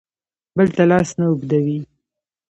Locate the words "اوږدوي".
1.29-1.79